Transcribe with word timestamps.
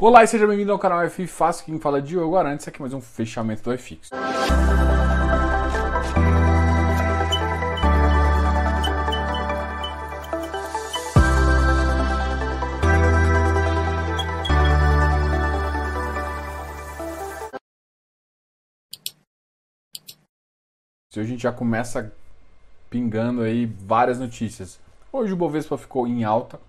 Olá 0.00 0.22
e 0.22 0.28
seja 0.28 0.46
bem-vindo 0.46 0.70
ao 0.70 0.78
canal 0.78 1.02
F 1.02 1.26
Fácil, 1.26 1.64
quem 1.64 1.80
fala 1.80 1.98
é 1.98 2.00
Diogo 2.00 2.36
Arantes, 2.36 2.68
aqui 2.68 2.80
mais 2.80 2.94
um 2.94 3.00
fechamento 3.00 3.64
do 3.64 3.76
FX. 3.76 4.10
Hoje 21.10 21.20
a 21.20 21.24
gente 21.24 21.42
já 21.42 21.50
começa 21.50 22.12
pingando 22.88 23.42
aí 23.42 23.66
várias 23.66 24.20
notícias. 24.20 24.78
Hoje 25.12 25.32
o 25.32 25.36
Bovespa 25.36 25.76
ficou 25.76 26.06
em 26.06 26.22
alta, 26.22 26.60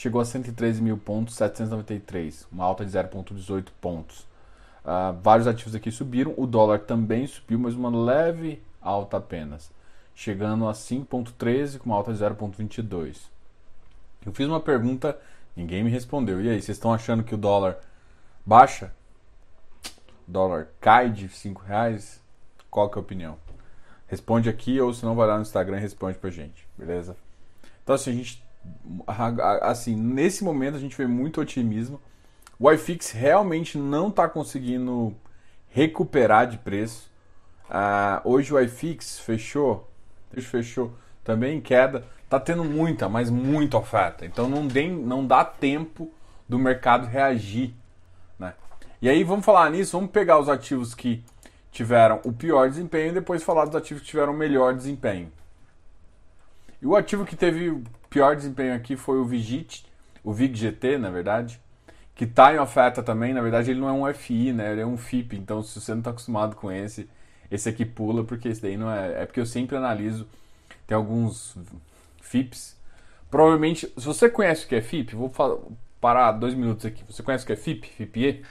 chegou 0.00 0.18
a 0.18 0.24
113 0.24 0.80
mil 0.80 0.96
pontos, 0.96 1.34
793, 1.34 2.48
uma 2.50 2.64
alta 2.64 2.86
de 2.86 2.90
0,18 2.90 3.66
pontos. 3.82 4.20
Uh, 4.82 5.12
vários 5.22 5.46
ativos 5.46 5.74
aqui 5.74 5.90
subiram, 5.90 6.32
o 6.38 6.46
dólar 6.46 6.78
também 6.78 7.26
subiu, 7.26 7.58
mas 7.58 7.74
uma 7.74 7.90
leve 7.90 8.62
alta 8.80 9.18
apenas, 9.18 9.70
chegando 10.14 10.66
a 10.66 10.72
5,13 10.72 11.76
com 11.76 11.90
uma 11.90 11.96
alta 11.96 12.14
de 12.14 12.18
0,22. 12.18 13.18
Eu 14.24 14.32
fiz 14.32 14.46
uma 14.46 14.58
pergunta, 14.58 15.18
ninguém 15.54 15.84
me 15.84 15.90
respondeu. 15.90 16.40
E 16.40 16.48
aí, 16.48 16.62
vocês 16.62 16.78
estão 16.78 16.94
achando 16.94 17.22
que 17.22 17.34
o 17.34 17.38
dólar 17.38 17.76
baixa? 18.44 18.94
O 20.26 20.32
dólar 20.32 20.68
cai 20.80 21.10
de 21.10 21.28
5 21.28 21.60
reais? 21.60 22.22
Qual 22.70 22.88
que 22.88 22.98
é 22.98 23.00
a 23.00 23.02
opinião? 23.02 23.36
Responde 24.06 24.48
aqui 24.48 24.80
ou 24.80 24.94
se 24.94 25.04
não 25.04 25.14
vai 25.14 25.28
lá 25.28 25.36
no 25.36 25.42
Instagram 25.42 25.76
e 25.76 25.80
responde 25.80 26.16
pra 26.16 26.30
gente, 26.30 26.66
beleza? 26.78 27.14
Então 27.82 27.94
assim, 27.94 28.10
a 28.10 28.14
gente 28.14 28.49
assim, 29.62 29.96
nesse 29.96 30.44
momento 30.44 30.76
a 30.76 30.80
gente 30.80 30.96
vê 30.96 31.06
muito 31.06 31.40
otimismo. 31.40 32.00
O 32.58 32.70
iFix 32.70 33.10
realmente 33.10 33.78
não 33.78 34.08
está 34.08 34.28
conseguindo 34.28 35.14
recuperar 35.68 36.46
de 36.46 36.58
preço. 36.58 37.10
Uh, 37.68 38.28
hoje 38.28 38.52
o 38.52 38.60
iFix 38.60 39.18
fechou, 39.20 39.88
fechou 40.36 40.92
também 41.24 41.58
em 41.58 41.60
queda. 41.60 42.04
Tá 42.28 42.38
tendo 42.38 42.64
muita, 42.64 43.08
mas 43.08 43.30
muita 43.30 43.78
oferta. 43.78 44.26
Então 44.26 44.48
não, 44.48 44.68
tem, 44.68 44.92
não 44.92 45.26
dá 45.26 45.44
tempo 45.44 46.12
do 46.48 46.58
mercado 46.58 47.06
reagir. 47.06 47.74
Né? 48.38 48.54
E 49.00 49.08
aí 49.08 49.24
vamos 49.24 49.44
falar 49.44 49.70
nisso, 49.70 49.96
vamos 49.96 50.10
pegar 50.10 50.38
os 50.38 50.48
ativos 50.48 50.94
que 50.94 51.24
tiveram 51.72 52.20
o 52.24 52.32
pior 52.32 52.68
desempenho 52.68 53.10
e 53.10 53.14
depois 53.14 53.42
falar 53.42 53.64
dos 53.64 53.76
ativos 53.76 54.02
que 54.02 54.08
tiveram 54.08 54.32
o 54.32 54.36
melhor 54.36 54.74
desempenho. 54.74 55.32
E 56.82 56.86
o 56.86 56.96
ativo 56.96 57.24
que 57.24 57.36
teve 57.36 57.82
pior 58.08 58.34
desempenho 58.34 58.74
aqui 58.74 58.96
foi 58.96 59.18
o 59.18 59.24
Vigit, 59.24 59.84
o 60.24 60.32
VIG-GT, 60.32 60.98
na 60.98 61.10
verdade, 61.10 61.60
que 62.14 62.24
está 62.24 62.54
em 62.54 62.58
oferta 62.58 63.02
também. 63.02 63.32
Na 63.32 63.40
verdade, 63.40 63.70
ele 63.70 63.80
não 63.80 63.88
é 63.88 63.92
um 63.92 64.14
FI, 64.14 64.52
né? 64.52 64.72
Ele 64.72 64.80
é 64.80 64.86
um 64.86 64.96
FIP. 64.96 65.36
Então, 65.36 65.62
se 65.62 65.80
você 65.80 65.92
não 65.92 66.00
está 66.00 66.10
acostumado 66.10 66.56
com 66.56 66.70
esse, 66.70 67.08
esse 67.50 67.68
aqui 67.68 67.84
pula, 67.84 68.24
porque 68.24 68.48
esse 68.48 68.60
daí 68.60 68.76
não 68.76 68.90
é. 68.90 69.22
É 69.22 69.26
porque 69.26 69.40
eu 69.40 69.46
sempre 69.46 69.76
analiso. 69.76 70.26
Tem 70.86 70.96
alguns 70.96 71.56
FIPs. 72.20 72.76
Provavelmente, 73.30 73.86
se 73.96 74.04
você 74.04 74.28
conhece 74.28 74.64
o 74.64 74.68
que 74.68 74.74
é 74.74 74.82
FIP, 74.82 75.14
vou 75.14 75.32
parar 76.00 76.32
dois 76.32 76.54
minutos 76.54 76.84
aqui. 76.84 77.04
Você 77.08 77.22
conhece 77.22 77.44
o 77.44 77.46
que 77.46 77.52
é 77.52 77.56
FIP? 77.56 77.88
FIPE? 77.88 78.42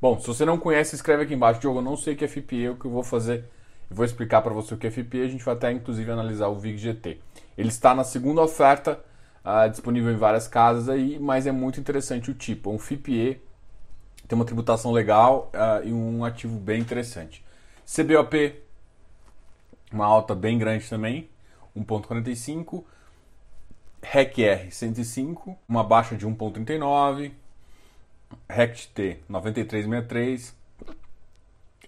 Bom, 0.00 0.18
se 0.20 0.26
você 0.26 0.44
não 0.44 0.58
conhece, 0.58 0.94
escreve 0.94 1.22
aqui 1.22 1.34
embaixo. 1.34 1.60
Diogo, 1.60 1.78
eu 1.78 1.82
não 1.82 1.96
sei 1.96 2.14
o 2.14 2.16
que 2.16 2.24
é 2.24 2.28
FIPE, 2.28 2.70
o 2.70 2.76
que 2.76 2.86
eu 2.86 2.90
vou 2.90 3.02
fazer. 3.02 3.44
Vou 3.88 4.04
explicar 4.04 4.42
para 4.42 4.52
você 4.52 4.74
o 4.74 4.76
que 4.76 4.86
é 4.86 4.90
FIPE. 4.90 5.22
A 5.22 5.28
gente 5.28 5.44
vai 5.44 5.54
até, 5.54 5.70
inclusive, 5.70 6.10
analisar 6.10 6.48
o 6.48 6.58
VIG 6.58 6.76
GT. 6.76 7.20
Ele 7.56 7.68
está 7.68 7.94
na 7.94 8.04
segunda 8.04 8.42
oferta, 8.42 9.00
uh, 9.44 9.68
disponível 9.70 10.12
em 10.12 10.16
várias 10.16 10.46
casas 10.46 10.88
aí, 10.88 11.18
mas 11.18 11.46
é 11.46 11.52
muito 11.52 11.80
interessante 11.80 12.30
o 12.30 12.34
tipo. 12.34 12.70
Um 12.70 12.78
FIPE 12.78 13.40
tem 14.26 14.36
uma 14.36 14.44
tributação 14.44 14.92
legal 14.92 15.50
uh, 15.54 15.86
e 15.86 15.92
um 15.92 16.24
ativo 16.24 16.58
bem 16.58 16.80
interessante. 16.80 17.44
CBOP, 17.86 18.60
uma 19.92 20.04
alta 20.04 20.34
bem 20.34 20.58
grande 20.58 20.88
também, 20.88 21.28
1.45. 21.76 22.84
REC-R 24.02 24.70
105, 24.70 25.58
uma 25.68 25.82
baixa 25.82 26.16
de 26.16 26.26
1.39. 26.26 27.32
RECT 28.48 29.20
9363. 29.28 30.54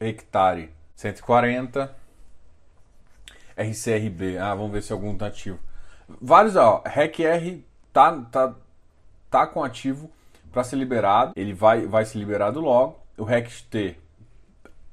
Hectare 0.00 0.70
140. 0.94 1.97
RCRB. 3.58 4.38
Ah, 4.38 4.54
vamos 4.54 4.72
ver 4.72 4.82
se 4.82 4.92
algum 4.92 5.16
tá 5.16 5.26
ativo. 5.26 5.58
Vários, 6.20 6.56
ó. 6.56 6.82
REC-R 6.86 7.64
tá, 7.92 8.12
tá, 8.30 8.54
tá 9.28 9.46
com 9.46 9.62
ativo 9.62 10.10
para 10.52 10.64
ser 10.64 10.76
liberado. 10.76 11.32
Ele 11.36 11.52
vai, 11.52 11.86
vai 11.86 12.04
ser 12.04 12.18
liberado 12.18 12.60
logo. 12.60 12.98
O 13.16 13.24
RECT 13.24 13.98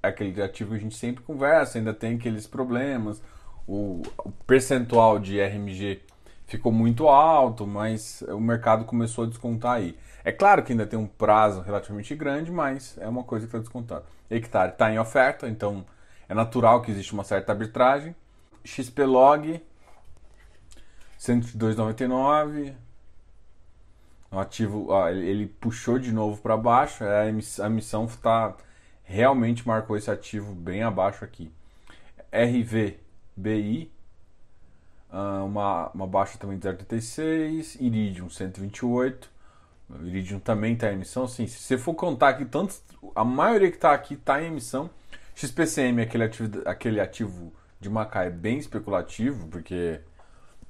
é 0.01 0.07
aquele 0.07 0.41
ativo 0.41 0.71
que 0.71 0.77
a 0.77 0.79
gente 0.79 0.95
sempre 0.95 1.23
conversa, 1.23 1.77
ainda 1.77 1.93
tem 1.93 2.15
aqueles 2.15 2.47
problemas. 2.47 3.21
O, 3.67 4.01
o 4.23 4.31
percentual 4.45 5.19
de 5.19 5.39
RMG 5.39 6.01
ficou 6.47 6.71
muito 6.71 7.07
alto, 7.07 7.65
mas 7.65 8.23
o 8.27 8.39
mercado 8.39 8.85
começou 8.85 9.25
a 9.25 9.27
descontar 9.27 9.73
aí. 9.73 9.97
É 10.23 10.31
claro 10.31 10.63
que 10.63 10.71
ainda 10.71 10.87
tem 10.87 10.97
um 10.97 11.07
prazo 11.07 11.61
relativamente 11.61 12.15
grande, 12.15 12.51
mas 12.51 12.97
é 12.99 13.07
uma 13.07 13.23
coisa 13.23 13.45
que 13.45 13.49
está 13.49 13.59
descontando. 13.59 14.03
Hectare 14.29 14.71
está 14.71 14.91
em 14.91 14.97
oferta, 14.97 15.47
então 15.47 15.85
é 16.27 16.33
natural 16.33 16.81
que 16.81 16.91
existe 16.91 17.13
uma 17.13 17.23
certa 17.23 17.51
arbitragem. 17.51 18.15
XPlog 18.65 19.61
102,99. 21.19 22.73
O 24.31 24.39
ativo, 24.39 24.87
ó, 24.89 25.07
ele 25.09 25.47
puxou 25.47 25.97
de 25.97 26.11
novo 26.11 26.41
para 26.41 26.57
baixo. 26.57 27.03
É, 27.03 27.21
a 27.21 27.67
emissão 27.67 28.05
está 28.05 28.55
realmente 29.03 29.67
marcou 29.67 29.95
esse 29.95 30.09
ativo 30.09 30.53
bem 30.53 30.83
abaixo 30.83 31.23
aqui. 31.23 31.51
RVBI 32.33 33.91
ah, 35.09 35.43
uma, 35.43 35.89
uma 35.93 36.07
baixa 36.07 36.37
também 36.37 36.57
de 36.57 36.67
0,86. 36.67 37.77
Iridium 37.79 38.29
128. 38.29 39.31
O 39.89 40.05
Iridium 40.05 40.39
também 40.39 40.73
está 40.73 40.91
em 40.91 40.95
emissão. 40.95 41.27
Sim, 41.27 41.47
se 41.47 41.57
você 41.59 41.77
for 41.77 41.93
contar 41.93 42.29
aqui, 42.29 42.43
tantos, 42.43 42.81
a 43.15 43.23
maioria 43.23 43.69
que 43.69 43.77
está 43.77 43.93
aqui 43.93 44.15
está 44.15 44.41
em 44.41 44.47
emissão. 44.47 44.89
XPCM, 45.35 46.01
aquele 46.01 46.23
ativo, 46.23 46.61
aquele 46.65 46.99
ativo 46.99 47.53
de 47.85 47.89
Macaé 47.89 48.31
bem 48.31 48.57
especulativo, 48.57 49.47
porque 49.47 50.01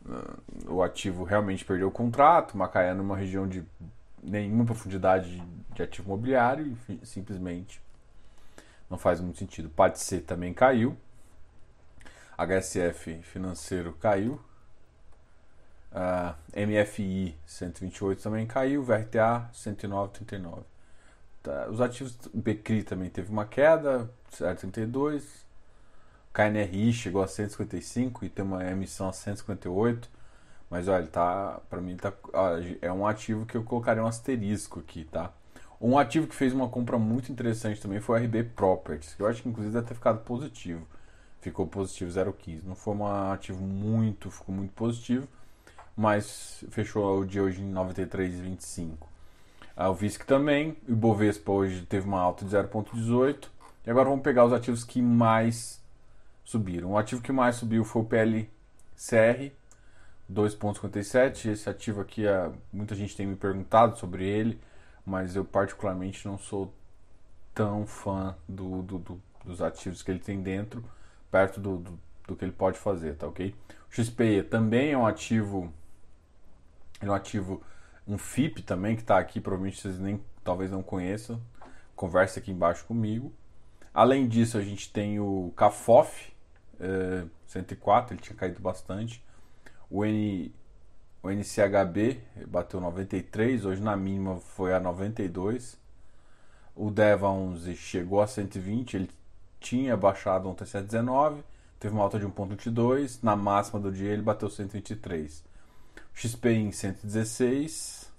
uh, 0.05 0.73
o 0.73 0.83
ativo 0.83 1.23
realmente 1.23 1.63
perdeu 1.63 1.87
o 1.87 1.91
contrato, 1.91 2.57
Macaé 2.57 2.89
é 2.89 2.93
numa 2.93 3.15
região 3.15 3.47
de 3.47 3.63
nenhuma 4.21 4.65
profundidade 4.65 5.41
de 5.73 5.81
ativo 5.81 6.09
imobiliário 6.09 6.77
e 6.89 7.05
simplesmente 7.05 7.81
não 8.89 8.97
faz 8.97 9.21
muito 9.21 9.39
sentido. 9.39 9.71
C 9.95 10.19
também 10.19 10.53
caiu, 10.53 10.97
HSF 12.37 13.21
financeiro 13.21 13.93
caiu, 13.93 14.33
uh, 15.93 16.35
MFI 16.53 17.33
128 17.45 18.21
também 18.21 18.45
caiu, 18.45 18.83
VRTA 18.83 19.49
109,39. 19.53 20.63
Tá, 21.41 21.67
os 21.69 21.79
ativos 21.79 22.17
BCRI 22.33 22.83
também 22.83 23.09
teve 23.09 23.31
uma 23.31 23.45
queda, 23.45 24.09
0,32, 24.33 25.44
KNRI 26.35 26.91
chegou 26.91 27.23
a 27.23 27.27
155 27.27 28.25
e 28.25 28.29
tem 28.29 28.43
uma 28.43 28.69
emissão 28.69 29.07
a 29.07 29.13
158. 29.13 30.09
Mas 30.69 30.89
olha, 30.89 31.07
tá, 31.07 31.61
para 31.69 31.79
mim 31.79 31.95
tá, 31.95 32.11
é 32.81 32.91
um 32.91 33.07
ativo 33.07 33.45
que 33.45 33.55
eu 33.55 33.63
colocaria 33.63 34.03
um 34.03 34.07
asterisco 34.07 34.81
aqui, 34.81 35.05
tá? 35.05 35.31
Um 35.79 35.97
ativo 35.97 36.27
que 36.27 36.35
fez 36.35 36.53
uma 36.53 36.67
compra 36.67 36.97
muito 36.97 37.31
interessante 37.31 37.81
também 37.81 38.01
foi 38.01 38.19
o 38.19 38.23
RB 38.25 38.43
Properties, 38.43 39.13
que 39.13 39.21
eu 39.21 39.27
acho 39.27 39.43
que 39.43 39.47
inclusive 39.47 39.73
deve 39.73 39.87
ter 39.87 39.93
ficado 39.93 40.19
positivo. 40.25 40.85
Ficou 41.39 41.67
positivo 41.67 42.11
0,15. 42.11 42.63
Não 42.65 42.75
foi 42.75 42.95
um 42.95 43.05
ativo 43.31 43.63
muito, 43.63 44.29
ficou 44.29 44.53
muito 44.53 44.73
positivo, 44.73 45.27
mas 45.95 46.65
fechou 46.69 47.21
o 47.21 47.25
dia 47.25 47.43
hoje 47.43 47.61
em 47.61 47.71
93,25. 47.71 49.07
Ah, 49.77 49.89
o 49.89 49.93
VISC 49.93 50.25
também, 50.25 50.75
o 50.87 50.91
Ibovespa 50.91 51.51
hoje 51.51 51.85
teve 51.85 52.07
uma 52.07 52.19
alta 52.19 52.43
de 52.43 52.51
0,18. 52.51 53.47
E 53.85 53.89
agora 53.89 54.09
vamos 54.09 54.23
pegar 54.23 54.43
os 54.43 54.51
ativos 54.51 54.83
que 54.83 55.01
mais 55.01 55.84
subiram. 56.45 56.91
O 56.91 56.97
ativo 56.97 57.21
que 57.21 57.33
mais 57.33 57.57
subiu 57.57 57.83
foi 57.83 58.03
o 58.03 58.05
PLCR, 58.05 59.51
2,57. 60.31 61.49
Esse 61.51 61.69
ativo 61.69 61.99
aqui, 61.99 62.25
é, 62.25 62.49
muita 62.71 62.95
gente 62.95 63.17
tem 63.17 63.27
me 63.27 63.35
perguntado 63.35 63.97
sobre 63.97 64.25
ele, 64.25 64.61
mas 65.05 65.35
eu 65.35 65.43
particularmente 65.43 66.25
não 66.25 66.37
sou 66.37 66.73
tão 67.53 67.85
fã 67.85 68.35
do, 68.47 68.81
do, 68.81 68.97
do 68.99 69.21
dos 69.45 69.61
ativos 69.61 70.01
que 70.01 70.11
ele 70.11 70.19
tem 70.19 70.41
dentro, 70.41 70.83
perto 71.31 71.59
do, 71.59 71.77
do, 71.77 71.99
do, 72.27 72.35
que 72.35 72.43
ele 72.43 72.51
pode 72.51 72.77
fazer, 72.77 73.15
tá 73.15 73.27
ok? 73.27 73.55
O 73.89 73.93
XPE 73.93 74.43
também 74.43 74.91
é 74.91 74.97
um 74.97 75.05
ativo, 75.05 75.71
é 76.99 77.05
um 77.05 77.13
ativo, 77.13 77.61
um 78.07 78.17
FIP 78.17 78.63
também, 78.63 78.95
que 78.95 79.03
está 79.03 79.19
aqui, 79.19 79.39
provavelmente 79.39 79.79
vocês 79.79 79.99
nem, 79.99 80.19
talvez 80.43 80.71
não 80.71 80.81
conheçam, 80.81 81.39
conversa 81.95 82.39
aqui 82.39 82.51
embaixo 82.51 82.85
comigo. 82.85 83.31
Além 83.93 84.27
disso, 84.27 84.57
a 84.57 84.61
gente 84.61 84.91
tem 84.91 85.19
o 85.19 85.53
CAFOF, 85.55 86.33
104, 87.47 88.13
ele 88.13 88.21
tinha 88.21 88.35
caído 88.35 88.59
bastante. 88.59 89.23
O, 89.89 90.03
N, 90.05 90.53
o 91.21 91.29
NCHB 91.29 92.21
bateu 92.47 92.79
93, 92.79 93.65
hoje 93.65 93.81
na 93.81 93.95
mínima 93.95 94.37
foi 94.37 94.73
a 94.73 94.79
92. 94.79 95.77
O 96.75 96.91
DEVA 96.91 97.29
11 97.29 97.75
chegou 97.75 98.21
a 98.21 98.27
120, 98.27 98.95
ele 98.95 99.09
tinha 99.59 99.95
baixado 99.95 100.49
ontem 100.49 100.63
a 100.63 100.67
119, 100.67 101.41
teve 101.79 101.93
uma 101.93 102.03
alta 102.03 102.19
de 102.19 102.25
1.22, 102.25 103.19
na 103.23 103.35
máxima 103.35 103.79
do 103.79 103.91
dia 103.91 104.11
ele 104.11 104.21
bateu 104.21 104.49
123. 104.49 105.43
O 105.95 106.17
XP 106.17 106.49
em 106.49 106.71
116, 106.71 108.11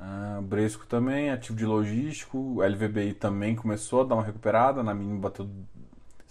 uh, 0.00 0.42
Bresco 0.42 0.86
também, 0.86 1.30
ativo 1.30 1.56
de 1.56 1.66
logístico, 1.66 2.62
LVBI 2.62 3.14
também 3.14 3.54
começou 3.54 4.00
a 4.00 4.04
dar 4.04 4.14
uma 4.14 4.24
recuperada, 4.24 4.82
na 4.82 4.94
mínima 4.94 5.20
bateu 5.20 5.48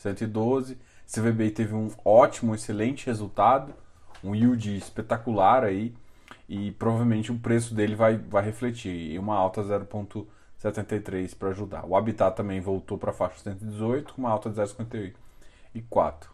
112. 0.01 0.77
CVBI 1.07 1.51
teve 1.51 1.75
um 1.75 1.89
ótimo, 2.03 2.55
excelente 2.55 3.05
resultado, 3.05 3.73
um 4.23 4.33
yield 4.33 4.77
espetacular 4.77 5.63
aí 5.63 5.93
e 6.47 6.71
provavelmente 6.71 7.31
o 7.31 7.39
preço 7.39 7.73
dele 7.73 7.95
vai, 7.95 8.17
vai 8.17 8.43
refletir 8.43 9.11
e 9.11 9.19
uma 9.19 9.35
alta 9.35 9.61
0.73 9.61 11.35
para 11.35 11.49
ajudar. 11.49 11.85
O 11.85 11.95
Habitat 11.95 12.35
também 12.35 12.59
voltou 12.59 12.97
para 12.97 13.11
a 13.11 13.13
faixa 13.13 13.39
118 13.39 14.13
com 14.13 14.21
uma 14.21 14.29
alta 14.29 14.49
de 14.49 14.55
0.54. 14.55 16.27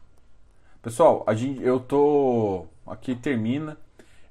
Pessoal, 0.81 1.23
a 1.27 1.33
gente, 1.33 1.61
eu 1.61 1.79
tô 1.79 2.65
aqui 2.85 3.15
termina. 3.15 3.77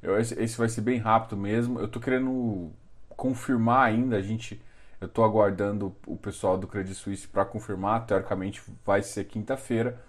Eu, 0.03 0.19
esse, 0.19 0.41
esse 0.41 0.57
vai 0.57 0.69
ser 0.69 0.81
bem 0.81 0.99
rápido 0.99 1.37
mesmo. 1.37 1.79
Eu 1.79 1.89
tô 1.89 2.01
querendo 2.01 2.71
confirmar 3.11 3.87
ainda, 3.87 4.17
a 4.17 4.23
gente 4.23 4.61
eu 5.01 5.09
tô 5.09 5.23
aguardando 5.23 5.95
o 6.07 6.17
pessoal 6.17 6.57
do 6.57 6.67
Credit 6.67 6.95
Suisse 6.95 7.29
para 7.29 7.45
confirmar, 7.45 8.07
teoricamente 8.07 8.63
vai 8.85 9.03
ser 9.03 9.25
quinta-feira. 9.25 10.01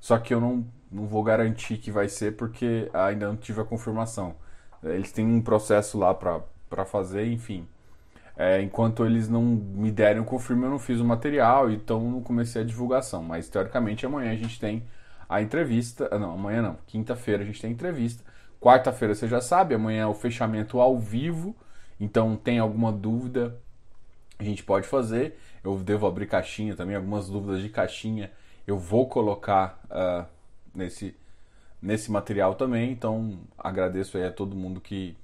Só 0.00 0.18
que 0.18 0.34
eu 0.34 0.40
não, 0.40 0.66
não 0.90 1.06
vou 1.06 1.22
garantir 1.22 1.78
que 1.78 1.90
vai 1.90 2.08
ser 2.08 2.36
porque 2.36 2.90
ainda 2.92 3.28
não 3.28 3.36
tive 3.36 3.60
a 3.60 3.64
confirmação. 3.64 4.34
Eles 4.82 5.12
têm 5.12 5.24
um 5.24 5.40
processo 5.40 5.96
lá 5.96 6.12
para 6.12 6.84
fazer, 6.84 7.26
enfim. 7.26 7.68
É, 8.36 8.60
enquanto 8.60 9.04
eles 9.04 9.28
não 9.28 9.42
me 9.42 9.92
derem 9.92 10.20
o 10.20 10.24
confirmo, 10.24 10.64
eu 10.64 10.70
não 10.70 10.78
fiz 10.78 10.98
o 10.98 11.04
material, 11.04 11.70
então 11.70 12.00
não 12.10 12.20
comecei 12.20 12.62
a 12.62 12.64
divulgação. 12.64 13.22
Mas 13.22 13.48
teoricamente 13.48 14.04
amanhã 14.04 14.32
a 14.32 14.36
gente 14.36 14.58
tem 14.58 14.82
a 15.28 15.40
entrevista. 15.40 16.08
Ah, 16.10 16.18
não, 16.18 16.32
amanhã 16.32 16.62
não. 16.62 16.78
Quinta-feira 16.86 17.42
a 17.42 17.46
gente 17.46 17.60
tem 17.60 17.70
a 17.70 17.72
entrevista. 17.72 18.24
Quarta-feira 18.60 19.14
você 19.14 19.28
já 19.28 19.40
sabe, 19.40 19.74
amanhã 19.74 20.02
é 20.02 20.06
o 20.06 20.14
fechamento 20.14 20.80
ao 20.80 20.98
vivo. 20.98 21.54
Então 22.00 22.36
tem 22.36 22.58
alguma 22.58 22.90
dúvida, 22.90 23.56
a 24.42 24.44
gente 24.44 24.62
pode 24.64 24.86
fazer. 24.86 25.38
Eu 25.62 25.76
devo 25.78 26.06
abrir 26.06 26.26
caixinha 26.26 26.74
também, 26.74 26.96
algumas 26.96 27.28
dúvidas 27.28 27.62
de 27.62 27.68
caixinha 27.68 28.30
eu 28.66 28.78
vou 28.78 29.08
colocar 29.08 29.80
uh, 29.90 30.26
nesse, 30.74 31.14
nesse 31.80 32.10
material 32.10 32.54
também. 32.54 32.92
Então 32.92 33.38
agradeço 33.58 34.16
aí 34.16 34.24
a 34.24 34.32
todo 34.32 34.56
mundo 34.56 34.80
que 34.80 35.16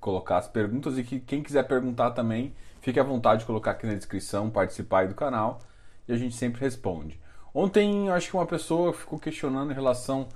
colocar 0.00 0.38
as 0.38 0.48
perguntas 0.48 0.98
e 0.98 1.04
que 1.04 1.20
quem 1.20 1.42
quiser 1.42 1.62
perguntar 1.64 2.10
também, 2.10 2.54
fique 2.80 2.98
à 2.98 3.04
vontade 3.04 3.40
de 3.40 3.46
colocar 3.46 3.70
aqui 3.72 3.86
na 3.86 3.94
descrição, 3.94 4.50
participar 4.50 5.00
aí 5.00 5.08
do 5.08 5.14
canal 5.14 5.60
e 6.08 6.12
a 6.12 6.16
gente 6.16 6.34
sempre 6.34 6.60
responde. 6.60 7.20
Ontem 7.54 8.10
acho 8.10 8.30
que 8.30 8.36
uma 8.36 8.46
pessoa 8.46 8.92
ficou 8.92 9.18
questionando 9.18 9.70
em 9.70 9.74
relação 9.74 10.28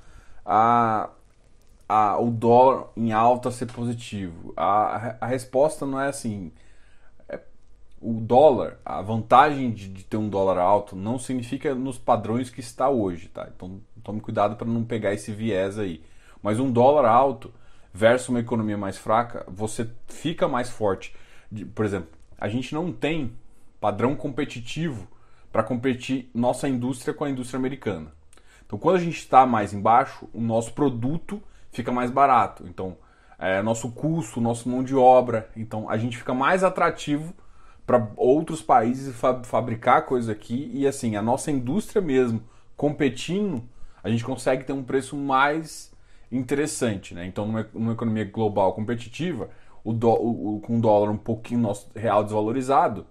a, 0.45 1.11
a 1.89 2.19
o 2.19 2.31
dólar 2.31 2.89
em 2.97 3.13
alta 3.13 3.51
ser 3.51 3.67
positivo. 3.67 4.53
A, 4.57 5.17
a 5.21 5.27
resposta 5.27 5.85
não 5.85 6.01
é 6.01 6.09
assim 6.09 6.53
o 8.01 8.13
dólar, 8.21 8.79
a 8.85 9.01
vantagem 9.01 9.71
de, 9.71 9.89
de, 9.89 10.05
ter 10.05 10.17
um 10.17 10.29
dólar 10.29 10.59
alto 10.59 10.95
não 10.95 11.19
significa 11.19 11.75
nos 11.75 11.99
padrões 11.99 12.51
que 12.51 12.61
está 12.61 12.89
hoje, 12.89 13.29
tá? 13.29 13.49
Então 13.55 13.81
tome 14.03 14.21
cuidado 14.21 14.57
para 14.57 14.67
não 14.67 14.85
pegar 14.85 15.15
esse 15.15 15.33
viés 15.33 15.79
aí. 15.79 16.03
Mas 16.43 16.61
um 16.61 16.71
dólar 16.71 17.07
alto 17.09 17.53
versus 17.93 18.29
uma 18.29 18.41
economia 18.41 18.77
mais 18.77 18.99
fraca, 18.99 19.45
você 19.49 19.89
fica 20.07 20.47
mais 20.47 20.69
forte. 20.69 21.15
Por 21.75 21.85
exemplo, 21.85 22.11
a 22.39 22.49
gente 22.49 22.75
não 22.75 22.93
tem 22.93 23.33
padrão 23.81 24.15
competitivo 24.15 25.09
para 25.51 25.63
competir 25.63 26.31
nossa 26.35 26.69
indústria 26.69 27.15
com 27.15 27.25
a 27.25 27.31
indústria 27.31 27.59
americana. 27.59 28.13
Então, 28.67 28.79
quando 28.79 28.97
a 28.97 29.01
gente 29.01 29.19
está 29.19 29.47
mais 29.47 29.73
embaixo, 29.73 30.29
o 30.35 30.41
nosso 30.41 30.73
produto 30.75 31.43
fica 31.71 31.91
mais 31.91 32.11
barato. 32.11 32.67
Então, 32.67 32.97
é, 33.39 33.63
nosso 33.63 33.91
custo, 33.93 34.41
nossa 34.41 34.69
mão 34.69 34.83
de 34.83 34.95
obra, 34.95 35.51
então 35.57 35.89
a 35.89 35.97
gente 35.97 36.17
fica 36.17 36.35
mais 36.35 36.65
atrativo 36.65 37.35
para 37.87 38.11
outros 38.17 38.61
países 38.61 39.15
fa 39.15 39.43
fabricar 39.45 40.05
coisa 40.05 40.33
aqui 40.33 40.71
e 40.75 40.87
assim, 40.87 41.15
a 41.15 41.23
nossa 41.23 41.51
indústria 41.51 42.03
mesmo 42.03 42.43
competindo, 42.77 43.63
a 44.03 44.11
gente 44.11 44.25
consegue 44.25 44.65
ter 44.65 44.73
um 44.73 44.83
preço 44.83 45.17
mais 45.17 45.93
interessante, 46.31 47.15
né? 47.15 47.25
Então, 47.25 47.47
numa, 47.47 47.69
numa 47.73 47.93
economia 47.93 48.25
global 48.25 48.73
competitiva, 48.73 49.49
o, 49.85 49.93
o, 49.93 50.61
com 50.61 50.79
o 50.79 50.81
dólar 50.81 51.11
um 51.11 51.17
pouquinho 51.17 51.61
nosso 51.61 51.89
real 51.95 52.25
desvalorizado, 52.25 53.07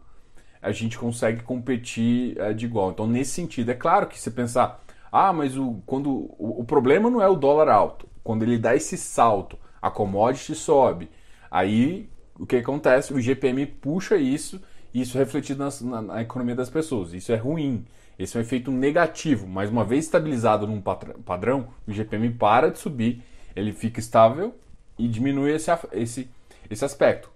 a 0.61 0.71
gente 0.71 0.97
consegue 0.97 1.41
competir 1.43 2.37
é, 2.37 2.53
de 2.53 2.65
igual. 2.65 2.91
Então, 2.91 3.07
nesse 3.07 3.31
sentido, 3.31 3.71
é 3.71 3.75
claro 3.75 4.07
que 4.07 4.19
você 4.19 4.29
pensar, 4.29 4.83
ah, 5.11 5.31
mas 5.31 5.57
o, 5.57 5.81
quando, 5.85 6.09
o, 6.09 6.61
o 6.61 6.65
problema 6.65 7.09
não 7.09 7.21
é 7.21 7.27
o 7.27 7.35
dólar 7.35 7.69
alto. 7.69 8.07
Quando 8.23 8.43
ele 8.43 8.57
dá 8.57 8.75
esse 8.75 8.97
salto, 8.97 9.57
a 9.81 9.89
commodity 9.89 10.55
sobe, 10.55 11.09
aí 11.49 12.09
o 12.39 12.45
que 12.45 12.57
acontece? 12.57 13.13
O 13.13 13.19
GPM 13.19 13.65
puxa 13.65 14.17
isso 14.17 14.61
e 14.93 15.01
isso 15.01 15.17
é 15.17 15.19
refletido 15.19 15.63
na, 15.81 16.01
na, 16.01 16.21
economia 16.21 16.55
das 16.55 16.69
pessoas. 16.69 17.13
Isso 17.13 17.31
é 17.31 17.35
ruim. 17.35 17.85
Esse 18.17 18.37
é 18.37 18.39
um 18.39 18.43
efeito 18.43 18.71
negativo. 18.71 19.47
Mas 19.47 19.69
uma 19.69 19.83
vez 19.83 20.05
estabilizado 20.05 20.67
num 20.67 20.81
padrão, 20.81 21.67
o 21.87 21.91
GPM 21.91 22.29
para 22.31 22.71
de 22.71 22.79
subir, 22.79 23.21
ele 23.55 23.73
fica 23.73 23.99
estável 23.99 24.53
e 24.97 25.07
diminui 25.07 25.51
esse, 25.53 25.71
esse, 25.91 26.29
esse 26.69 26.85
aspecto. 26.85 27.29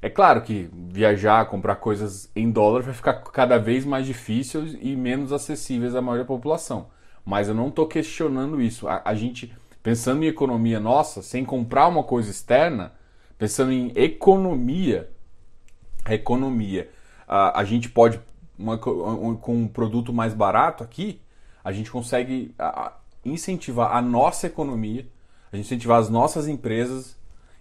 É 0.00 0.10
claro 0.10 0.42
que 0.42 0.68
viajar, 0.72 1.46
comprar 1.46 1.76
coisas 1.76 2.28
em 2.34 2.50
dólar 2.50 2.82
vai 2.82 2.94
ficar 2.94 3.14
cada 3.14 3.58
vez 3.58 3.84
mais 3.84 4.04
difícil 4.04 4.66
e 4.80 4.96
menos 4.96 5.32
acessíveis 5.32 5.94
à 5.94 6.02
maioria 6.02 6.24
da 6.24 6.28
população. 6.28 6.88
Mas 7.24 7.48
eu 7.48 7.54
não 7.54 7.68
estou 7.68 7.86
questionando 7.86 8.60
isso. 8.60 8.88
A, 8.88 9.02
a 9.04 9.14
gente, 9.14 9.54
pensando 9.80 10.24
em 10.24 10.26
economia 10.26 10.80
nossa, 10.80 11.22
sem 11.22 11.44
comprar 11.44 11.86
uma 11.86 12.02
coisa 12.02 12.32
externa, 12.32 12.92
Pensando 13.38 13.72
em 13.72 13.92
economia, 13.94 15.10
a 16.04 16.14
economia, 16.14 16.90
a, 17.26 17.60
a 17.60 17.64
gente 17.64 17.88
pode, 17.88 18.20
uma, 18.58 18.74
um, 18.74 19.36
com 19.36 19.56
um 19.56 19.68
produto 19.68 20.12
mais 20.12 20.34
barato 20.34 20.84
aqui, 20.84 21.20
a 21.64 21.72
gente 21.72 21.90
consegue 21.90 22.54
incentivar 23.24 23.96
a 23.96 24.02
nossa 24.02 24.46
economia, 24.46 25.06
a 25.52 25.56
gente 25.56 25.66
incentivar 25.66 25.98
as 25.98 26.08
nossas 26.08 26.48
empresas 26.48 27.16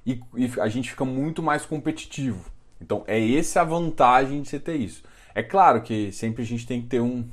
e, 0.06 0.22
e, 0.36 0.52
a 0.60 0.68
gente 0.68 0.90
fica 0.90 1.06
muito 1.06 1.44
mais 1.44 1.66
competitivo. 1.66 2.50
Então, 2.80 3.04
é 3.06 3.36
essa 3.36 3.62
a 3.62 3.64
vantagem 3.64 4.42
de 4.42 4.50
você 4.50 4.60
ter 4.60 4.76
isso. 4.76 5.04
É 5.36 5.44
claro 5.44 5.82
que 5.82 6.12
sempre 6.12 6.42
a 6.42 6.46
gente 6.46 6.66
tem 6.66 6.82
que 6.82 6.88
ter 6.88 7.00
um, 7.00 7.28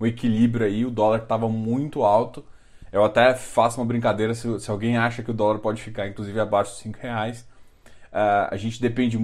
um 0.00 0.06
equilíbrio 0.06 0.66
aí, 0.66 0.84
o 0.84 0.90
dólar 0.90 1.22
estava 1.22 1.48
muito 1.48 2.02
alto. 2.02 2.44
Eu 2.90 3.04
até 3.04 3.34
faço 3.34 3.80
uma 3.80 3.86
brincadeira 3.86 4.34
se, 4.34 4.60
se, 4.60 4.70
alguém 4.70 4.98
acha 4.98 5.22
que 5.22 5.30
o 5.30 5.34
dólar 5.34 5.60
pode 5.60 5.80
ficar, 5.80 6.08
inclusive, 6.08 6.38
abaixo 6.38 6.72
de 6.72 6.82
5 6.82 6.98
reais. 7.00 7.46
Uh, 8.12 8.46
a 8.50 8.56
gente 8.58 8.80
depende, 8.80 9.18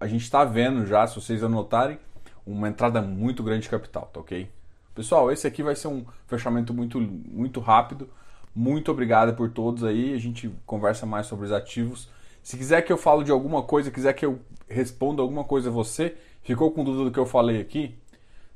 a 0.00 0.06
gente 0.06 0.22
está 0.22 0.42
vendo 0.42 0.86
já, 0.86 1.06
se 1.06 1.14
vocês 1.16 1.44
anotarem, 1.44 1.98
uma 2.46 2.68
entrada 2.68 3.02
muito 3.02 3.42
grande 3.42 3.62
de 3.62 3.68
capital, 3.68 4.10
tá 4.12 4.20
ok? 4.20 4.48
Pessoal, 4.94 5.30
esse 5.30 5.46
aqui 5.46 5.62
vai 5.62 5.76
ser 5.76 5.88
um 5.88 6.04
fechamento 6.26 6.72
muito, 6.72 6.98
muito 7.00 7.60
rápido. 7.60 8.08
Muito 8.54 8.90
obrigado 8.90 9.36
por 9.36 9.50
todos 9.50 9.84
aí. 9.84 10.14
A 10.14 10.18
gente 10.18 10.50
conversa 10.66 11.06
mais 11.06 11.26
sobre 11.26 11.44
os 11.44 11.52
ativos. 11.52 12.10
Se 12.42 12.56
quiser 12.56 12.82
que 12.82 12.92
eu 12.92 12.96
fale 12.96 13.22
de 13.22 13.30
alguma 13.30 13.62
coisa, 13.62 13.90
quiser 13.90 14.12
que 14.14 14.24
eu 14.24 14.40
responda 14.68 15.22
alguma 15.22 15.44
coisa 15.44 15.68
a 15.68 15.72
você, 15.72 16.16
ficou 16.42 16.72
com 16.72 16.82
dúvida 16.82 17.04
do 17.04 17.10
que 17.12 17.18
eu 17.18 17.26
falei 17.26 17.60
aqui? 17.60 17.94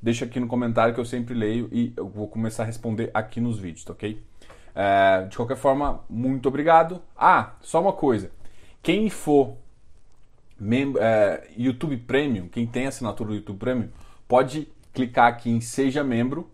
Deixa 0.00 0.24
aqui 0.24 0.40
no 0.40 0.48
comentário 0.48 0.92
que 0.92 0.98
eu 0.98 1.04
sempre 1.04 1.34
leio 1.34 1.68
e 1.70 1.92
eu 1.96 2.08
vou 2.08 2.26
começar 2.26 2.64
a 2.64 2.66
responder 2.66 3.10
aqui 3.14 3.40
nos 3.40 3.58
vídeos, 3.58 3.84
tá 3.84 3.92
ok? 3.92 4.20
É, 4.74 5.26
de 5.26 5.36
qualquer 5.36 5.56
forma, 5.56 6.00
muito 6.10 6.48
obrigado. 6.48 7.00
Ah, 7.16 7.52
só 7.60 7.80
uma 7.80 7.92
coisa. 7.92 8.32
Quem 8.82 9.08
for 9.08 9.56
é, 10.98 11.48
YouTube 11.56 11.96
Premium, 11.98 12.48
quem 12.48 12.66
tem 12.66 12.88
assinatura 12.88 13.30
do 13.30 13.36
YouTube 13.36 13.58
Premium, 13.58 13.88
pode 14.26 14.68
clicar 14.92 15.28
aqui 15.28 15.48
em 15.50 15.60
Seja 15.60 16.02
Membro 16.02 16.50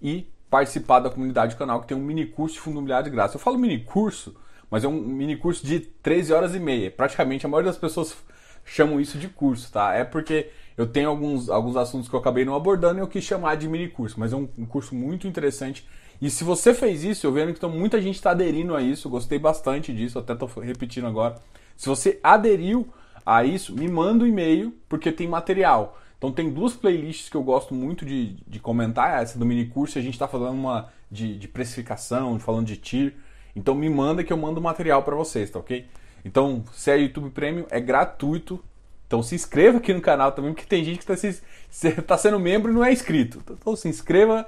e 0.00 0.30
participar 0.48 1.00
da 1.00 1.10
comunidade 1.10 1.54
do 1.54 1.58
canal 1.58 1.80
que 1.80 1.88
tem 1.88 1.96
um 1.96 2.00
mini 2.00 2.24
curso 2.24 2.54
de 2.54 2.60
fundo 2.60 2.74
imobiliário 2.74 3.04
de 3.04 3.10
graça. 3.10 3.34
Eu 3.34 3.40
falo 3.40 3.58
mini 3.58 3.80
curso, 3.80 4.36
mas 4.70 4.84
é 4.84 4.88
um 4.88 4.92
mini 4.92 5.36
curso 5.36 5.66
de 5.66 5.80
13 5.80 6.32
horas 6.32 6.54
e 6.54 6.60
meia. 6.60 6.88
Praticamente 6.88 7.44
a 7.44 7.48
maioria 7.48 7.70
das 7.70 7.80
pessoas 7.80 8.16
chamam 8.64 9.00
isso 9.00 9.18
de 9.18 9.28
curso, 9.28 9.72
tá? 9.72 9.92
É 9.92 10.04
porque 10.04 10.50
eu 10.76 10.86
tenho 10.86 11.08
alguns, 11.08 11.50
alguns 11.50 11.76
assuntos 11.76 12.08
que 12.08 12.14
eu 12.14 12.20
acabei 12.20 12.44
não 12.44 12.54
abordando 12.54 13.00
e 13.00 13.02
eu 13.02 13.08
quis 13.08 13.24
chamar 13.24 13.56
de 13.56 13.68
mini 13.68 13.88
curso, 13.88 14.20
mas 14.20 14.32
é 14.32 14.36
um, 14.36 14.48
um 14.56 14.64
curso 14.64 14.94
muito 14.94 15.26
interessante 15.26 15.86
e 16.20 16.30
se 16.30 16.44
você 16.44 16.74
fez 16.74 17.02
isso, 17.02 17.26
eu 17.26 17.32
vendo 17.32 17.52
que 17.52 17.58
então, 17.58 17.70
muita 17.70 18.00
gente 18.00 18.16
está 18.16 18.32
aderindo 18.32 18.74
a 18.74 18.82
isso, 18.82 19.08
gostei 19.08 19.38
bastante 19.38 19.92
disso, 19.92 20.18
até 20.18 20.34
estou 20.34 20.48
repetindo 20.60 21.06
agora. 21.06 21.36
Se 21.76 21.88
você 21.88 22.20
aderiu 22.22 22.88
a 23.24 23.44
isso, 23.44 23.74
me 23.74 23.88
manda 23.88 24.24
um 24.24 24.26
e-mail, 24.26 24.74
porque 24.88 25.10
tem 25.10 25.26
material. 25.26 25.98
Então 26.18 26.30
tem 26.30 26.50
duas 26.50 26.74
playlists 26.74 27.30
que 27.30 27.36
eu 27.36 27.42
gosto 27.42 27.74
muito 27.74 28.04
de, 28.04 28.36
de 28.46 28.58
comentar, 28.58 29.22
essa 29.22 29.38
do 29.38 29.46
mini 29.46 29.66
curso, 29.66 29.98
a 29.98 30.02
gente 30.02 30.12
está 30.12 30.28
falando 30.28 30.58
uma 30.58 30.90
de, 31.10 31.38
de 31.38 31.48
precificação, 31.48 32.38
falando 32.38 32.66
de 32.66 32.76
tier. 32.76 33.14
Então 33.56 33.74
me 33.74 33.88
manda 33.88 34.22
que 34.22 34.30
eu 34.30 34.36
mando 34.36 34.60
material 34.60 35.02
para 35.02 35.16
vocês, 35.16 35.50
tá 35.50 35.58
ok? 35.58 35.86
Então, 36.22 36.62
se 36.74 36.90
é 36.90 36.98
YouTube 36.98 37.30
Premium, 37.30 37.64
é 37.70 37.80
gratuito 37.80 38.62
Então 39.06 39.22
se 39.22 39.34
inscreva 39.34 39.78
aqui 39.78 39.94
no 39.94 40.02
canal 40.02 40.32
também, 40.32 40.52
porque 40.52 40.66
tem 40.66 40.84
gente 40.84 40.98
que 40.98 41.10
está 41.10 41.16
se, 41.16 42.02
tá 42.02 42.18
sendo 42.18 42.38
membro 42.38 42.70
e 42.70 42.74
não 42.74 42.84
é 42.84 42.92
inscrito. 42.92 43.42
Então 43.50 43.74
se 43.74 43.88
inscreva, 43.88 44.46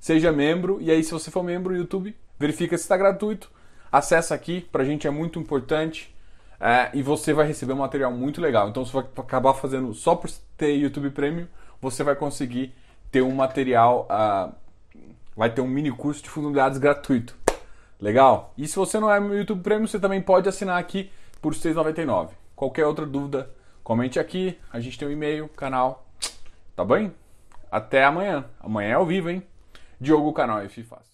seja 0.00 0.32
membro, 0.32 0.80
e 0.80 0.90
aí 0.90 1.04
se 1.04 1.12
você 1.12 1.30
for 1.30 1.44
membro 1.44 1.74
do 1.74 1.78
YouTube, 1.78 2.16
verifica 2.38 2.76
se 2.76 2.82
está 2.82 2.96
gratuito. 2.96 3.50
Acessa 3.92 4.34
aqui, 4.34 4.62
pra 4.72 4.82
gente 4.82 5.06
é 5.06 5.10
muito 5.10 5.38
importante. 5.38 6.12
É, 6.58 6.90
e 6.92 7.02
você 7.02 7.32
vai 7.32 7.46
receber 7.46 7.72
um 7.72 7.78
material 7.78 8.12
muito 8.12 8.40
legal. 8.40 8.68
Então 8.68 8.84
você 8.84 8.92
vai 8.92 9.04
acabar 9.16 9.54
fazendo 9.54 9.94
só 9.94 10.14
por 10.14 10.30
ter 10.56 10.72
YouTube 10.74 11.10
Premium, 11.10 11.46
você 11.80 12.02
vai 12.02 12.14
conseguir 12.14 12.74
ter 13.10 13.22
um 13.22 13.34
material, 13.34 14.06
uh, 14.10 14.52
vai 15.34 15.50
ter 15.50 15.62
um 15.62 15.66
mini 15.66 15.90
curso 15.90 16.22
de 16.22 16.28
funcionalidades 16.28 16.78
gratuito. 16.78 17.34
Legal? 17.98 18.52
E 18.56 18.68
se 18.68 18.76
você 18.76 19.00
não 19.00 19.10
é 19.10 19.18
YouTube 19.36 19.62
Premium, 19.62 19.86
você 19.86 19.98
também 19.98 20.20
pode 20.20 20.48
assinar 20.48 20.78
aqui 20.78 21.10
por 21.40 21.52
R$ 21.54 21.58
6,99. 21.58 22.28
Qualquer 22.54 22.86
outra 22.86 23.06
dúvida, 23.06 23.50
comente 23.82 24.18
aqui. 24.18 24.58
A 24.70 24.80
gente 24.80 24.98
tem 24.98 25.08
um 25.08 25.10
e-mail, 25.10 25.48
canal. 25.48 26.06
Tá 26.76 26.84
bem? 26.84 27.12
Até 27.70 28.04
amanhã. 28.04 28.44
Amanhã 28.60 28.90
é 28.90 28.94
ao 28.94 29.06
vivo, 29.06 29.30
hein? 29.30 29.42
Diogo 30.00 30.32
Canal 30.32 30.64
F 30.64 30.82
Fácil. 30.82 31.09